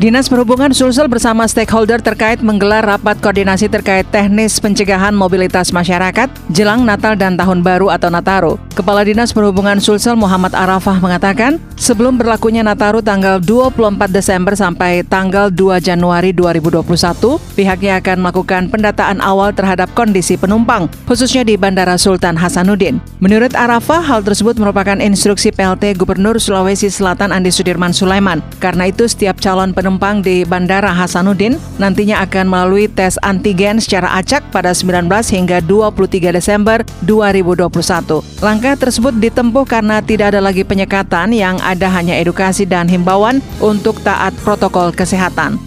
Dinas 0.00 0.32
Perhubungan 0.32 0.72
Sulsel 0.72 1.12
bersama 1.12 1.44
stakeholder 1.44 2.00
terkait 2.00 2.40
menggelar 2.40 2.80
rapat 2.80 3.20
koordinasi 3.20 3.68
terkait 3.68 4.08
teknis 4.08 4.56
pencegahan 4.56 5.12
mobilitas 5.12 5.76
masyarakat 5.76 6.32
jelang 6.48 6.88
Natal 6.88 7.20
dan 7.20 7.36
Tahun 7.36 7.60
Baru 7.60 7.92
atau 7.92 8.08
Nataru. 8.08 8.56
Kepala 8.72 9.04
Dinas 9.04 9.36
Perhubungan 9.36 9.76
Sulsel 9.76 10.16
Muhammad 10.16 10.56
Arafah 10.56 10.96
mengatakan, 11.04 11.60
sebelum 11.76 12.16
berlakunya 12.16 12.64
Nataru 12.64 13.04
tanggal 13.04 13.44
24 13.44 14.08
Desember 14.08 14.56
sampai 14.56 15.04
tanggal 15.04 15.52
2 15.52 15.84
Januari 15.84 16.32
2021, 16.32 17.36
pihaknya 17.52 18.00
akan 18.00 18.24
melakukan 18.24 18.72
pendataan 18.72 19.20
awal 19.20 19.52
terhadap 19.52 19.92
kondisi 19.92 20.40
penumpang, 20.40 20.88
khususnya 21.04 21.44
di 21.44 21.60
Bandara 21.60 22.00
Sultan 22.00 22.40
Hasanuddin. 22.40 23.04
Menurut 23.20 23.52
Arafah, 23.52 24.00
hal 24.00 24.24
tersebut 24.24 24.56
merupakan 24.56 24.96
instruksi 24.96 25.52
PLT 25.52 25.92
Gubernur 26.00 26.40
Sulawesi 26.40 26.88
Selatan 26.88 27.36
Andi 27.36 27.52
Sudirman 27.52 27.92
Sulaiman. 27.92 28.40
Karena 28.64 28.88
itu, 28.88 29.04
setiap 29.04 29.36
calon 29.44 29.76
penumpang 29.76 29.89
penumpang 29.90 30.22
di 30.22 30.46
Bandara 30.46 30.94
Hasanuddin 30.94 31.58
nantinya 31.82 32.22
akan 32.22 32.46
melalui 32.46 32.86
tes 32.86 33.18
antigen 33.26 33.82
secara 33.82 34.22
acak 34.22 34.46
pada 34.54 34.70
19 34.70 35.10
hingga 35.34 35.58
23 35.66 36.30
Desember 36.30 36.86
2021. 37.10 38.22
Langkah 38.38 38.78
tersebut 38.78 39.18
ditempuh 39.18 39.66
karena 39.66 39.98
tidak 39.98 40.30
ada 40.30 40.38
lagi 40.38 40.62
penyekatan 40.62 41.34
yang 41.34 41.58
ada 41.58 41.90
hanya 41.90 42.14
edukasi 42.14 42.70
dan 42.70 42.86
himbauan 42.86 43.42
untuk 43.58 43.98
taat 44.06 44.30
protokol 44.46 44.94
kesehatan. 44.94 45.58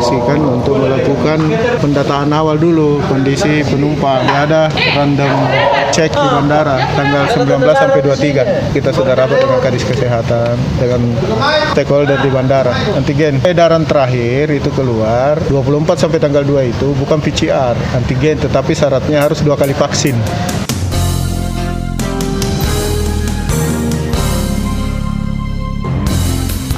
Gubernur 0.00 0.16
menginstruksikan 0.16 0.40
untuk 0.40 0.74
melakukan 0.80 1.38
pendataan 1.84 2.30
awal 2.32 2.56
dulu 2.56 3.04
kondisi 3.04 3.60
penumpang. 3.68 4.24
Dia 4.24 4.48
ada 4.48 4.62
random 4.96 5.32
cek 5.92 6.10
di 6.16 6.28
bandara 6.32 6.76
tanggal 6.96 7.24
19 7.36 7.60
sampai 7.76 8.00
23. 8.00 8.72
Kita 8.72 8.90
sudah 8.96 9.12
rapat 9.12 9.38
dengan 9.44 9.60
Kadis 9.60 9.84
Kesehatan, 9.84 10.54
dengan 10.80 11.00
stakeholder 11.76 12.18
di 12.24 12.30
bandara 12.32 12.72
antigen 12.96 13.44
edaran 13.44 13.84
terakhir 13.84 14.48
itu 14.56 14.72
keluar 14.72 15.36
24 15.52 16.08
sampai 16.08 16.18
tanggal 16.18 16.42
2 16.42 16.72
itu 16.72 16.88
bukan 16.96 17.20
PCR 17.20 17.76
antigen 17.92 18.40
tetapi 18.40 18.72
syaratnya 18.72 19.20
harus 19.20 19.44
dua 19.44 19.58
kali 19.58 19.76
vaksin 19.76 20.16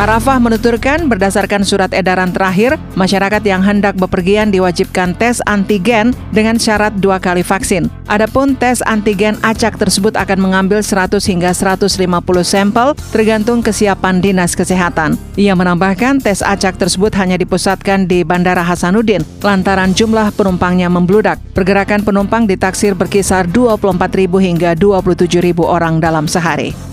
Arafah 0.00 0.40
menuturkan 0.40 1.12
berdasarkan 1.12 1.60
surat 1.60 1.92
edaran 1.92 2.32
terakhir, 2.32 2.80
masyarakat 2.96 3.44
yang 3.44 3.60
hendak 3.60 4.00
bepergian 4.00 4.48
diwajibkan 4.48 5.12
tes 5.12 5.44
antigen 5.44 6.16
dengan 6.32 6.56
syarat 6.56 6.96
dua 7.04 7.20
kali 7.20 7.44
vaksin. 7.44 7.92
Adapun 8.08 8.56
tes 8.56 8.80
antigen 8.88 9.36
acak 9.44 9.76
tersebut 9.76 10.16
akan 10.16 10.40
mengambil 10.40 10.80
100 10.80 11.20
hingga 11.20 11.52
150 11.52 12.00
sampel 12.40 12.96
tergantung 13.12 13.60
kesiapan 13.60 14.24
dinas 14.24 14.56
kesehatan. 14.56 15.20
Ia 15.36 15.52
menambahkan 15.52 16.24
tes 16.24 16.40
acak 16.40 16.80
tersebut 16.80 17.12
hanya 17.20 17.36
dipusatkan 17.36 18.08
di 18.08 18.24
Bandara 18.24 18.64
Hasanuddin 18.64 19.20
lantaran 19.44 19.92
jumlah 19.92 20.32
penumpangnya 20.32 20.88
membludak. 20.88 21.36
Pergerakan 21.52 22.08
penumpang 22.08 22.48
ditaksir 22.48 22.96
berkisar 22.96 23.44
24.000 23.52 24.16
hingga 24.40 24.72
27.000 24.80 25.60
orang 25.60 26.00
dalam 26.00 26.24
sehari. 26.24 26.89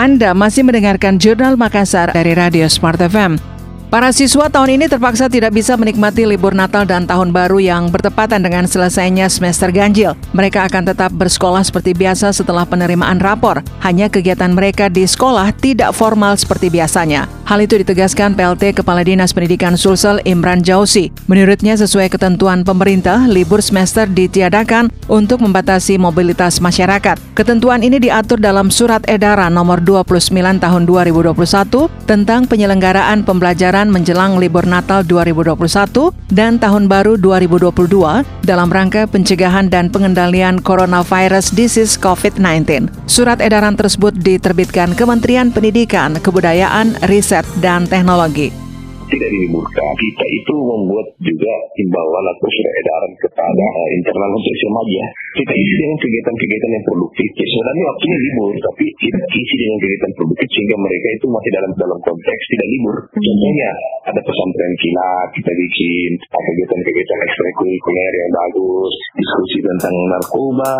Anda 0.00 0.32
masih 0.32 0.64
mendengarkan 0.64 1.20
Jurnal 1.20 1.60
Makassar 1.60 2.08
dari 2.16 2.32
Radio 2.32 2.64
Smart 2.72 2.96
FM. 2.96 3.36
Para 3.92 4.08
siswa 4.16 4.48
tahun 4.48 4.80
ini 4.80 4.88
terpaksa 4.88 5.28
tidak 5.28 5.52
bisa 5.52 5.76
menikmati 5.76 6.24
libur 6.24 6.56
Natal 6.56 6.88
dan 6.88 7.04
Tahun 7.04 7.28
Baru 7.28 7.60
yang 7.60 7.92
bertepatan 7.92 8.40
dengan 8.40 8.64
selesainya 8.64 9.28
semester 9.28 9.68
ganjil. 9.68 10.16
Mereka 10.32 10.72
akan 10.72 10.88
tetap 10.88 11.12
bersekolah 11.12 11.60
seperti 11.60 11.92
biasa 11.92 12.32
setelah 12.32 12.64
penerimaan 12.64 13.20
rapor. 13.20 13.60
Hanya 13.84 14.08
kegiatan 14.08 14.56
mereka 14.56 14.88
di 14.88 15.04
sekolah 15.04 15.52
tidak 15.60 15.92
formal 15.92 16.32
seperti 16.32 16.72
biasanya. 16.72 17.28
Hal 17.50 17.66
itu 17.66 17.82
ditegaskan 17.82 18.38
PLT 18.38 18.78
Kepala 18.78 19.02
Dinas 19.02 19.34
Pendidikan 19.34 19.74
Sulsel 19.74 20.22
Imran 20.22 20.62
Jausi. 20.62 21.10
Menurutnya 21.26 21.74
sesuai 21.74 22.06
ketentuan 22.06 22.62
pemerintah, 22.62 23.26
libur 23.26 23.58
semester 23.58 24.06
ditiadakan 24.06 24.86
untuk 25.10 25.42
membatasi 25.42 25.98
mobilitas 25.98 26.62
masyarakat. 26.62 27.18
Ketentuan 27.34 27.82
ini 27.82 27.98
diatur 27.98 28.38
dalam 28.38 28.70
Surat 28.70 29.02
Edaran 29.10 29.50
Nomor 29.50 29.82
29 29.82 30.30
Tahun 30.62 30.82
2021 30.86 31.34
tentang 32.06 32.46
penyelenggaraan 32.46 33.26
pembelajaran 33.26 33.90
menjelang 33.90 34.38
libur 34.38 34.62
Natal 34.62 35.02
2021 35.02 36.14
dan 36.30 36.62
Tahun 36.62 36.86
Baru 36.86 37.18
2022 37.18 38.46
dalam 38.46 38.70
rangka 38.70 39.10
pencegahan 39.10 39.66
dan 39.66 39.90
pengendalian 39.90 40.62
coronavirus 40.62 41.50
disease 41.50 41.98
COVID-19. 41.98 42.86
Surat 43.10 43.42
edaran 43.42 43.74
tersebut 43.74 44.14
diterbitkan 44.14 44.94
Kementerian 44.94 45.50
Pendidikan, 45.50 46.14
Kebudayaan, 46.22 46.94
Riset, 47.10 47.39
dan 47.60 47.84
Teknologi 47.86 48.70
tidak 49.10 49.28
diliburkan. 49.34 49.92
Kita 49.98 50.24
itu 50.30 50.54
membuat 50.54 51.06
juga 51.18 51.52
imbauan 51.82 52.24
atau 52.30 52.46
surat 52.46 52.74
edaran 52.78 53.12
kepada 53.18 53.66
uh, 53.74 53.88
internal 53.98 54.30
untuk 54.38 54.54
ya. 54.86 55.06
Kita 55.34 55.52
isi 55.54 55.74
dengan 55.78 55.98
kegiatan-kegiatan 55.98 56.70
yang 56.70 56.84
produktif. 56.86 57.28
Ya, 57.34 57.46
sebenarnya 57.46 57.84
waktunya 57.90 58.18
libur, 58.30 58.54
tapi 58.62 58.84
kita 58.98 59.20
isi 59.34 59.54
dengan 59.58 59.78
kegiatan 59.82 60.12
produktif 60.14 60.48
sehingga 60.54 60.76
mereka 60.78 61.06
itu 61.18 61.26
masih 61.26 61.50
dalam 61.58 61.70
dalam 61.74 61.98
konteks 62.06 62.42
tidak 62.54 62.68
libur. 62.70 62.96
Contohnya 63.10 63.70
ada 64.06 64.20
pesantren 64.22 64.72
kilat 64.78 65.28
kita 65.34 65.52
bikin, 65.52 66.10
kegiatan-kegiatan 66.30 67.18
ekstrakurikuler 67.26 68.12
yang 68.14 68.30
bagus, 68.30 68.92
diskusi 69.18 69.58
tentang 69.60 69.94
narkoba. 70.08 70.74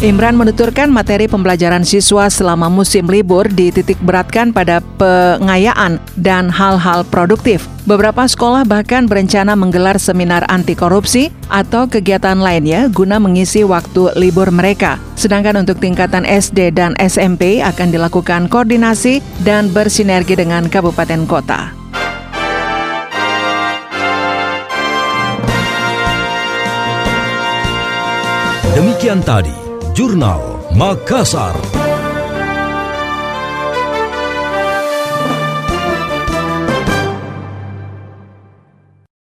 Imran 0.00 0.32
menuturkan 0.32 0.88
materi 0.88 1.28
pembelajaran 1.28 1.84
siswa 1.84 2.32
selama 2.32 2.72
musim 2.72 3.04
libur 3.04 3.44
dititik 3.44 4.00
beratkan 4.00 4.48
pada 4.48 4.80
pengayaan 4.96 6.00
dan 6.16 6.48
hal-hal 6.48 7.04
produktif. 7.04 7.68
Beberapa 7.84 8.24
sekolah 8.24 8.64
bahkan 8.64 9.04
berencana 9.04 9.52
menggelar 9.52 10.00
seminar 10.00 10.48
anti 10.48 10.72
korupsi 10.72 11.28
atau 11.52 11.84
kegiatan 11.84 12.40
lainnya 12.40 12.88
guna 12.88 13.20
mengisi 13.20 13.60
waktu 13.60 14.16
libur 14.16 14.48
mereka. 14.48 14.96
Sedangkan 15.20 15.60
untuk 15.60 15.76
tingkatan 15.84 16.24
SD 16.24 16.72
dan 16.72 16.96
SMP 16.96 17.60
akan 17.60 17.92
dilakukan 17.92 18.48
koordinasi 18.48 19.20
dan 19.44 19.68
bersinergi 19.68 20.32
dengan 20.32 20.64
kabupaten 20.72 21.28
kota. 21.28 21.76
Demikian 28.72 29.20
tadi 29.20 29.69
Jurnal 30.00 30.64
Makassar. 30.72 31.79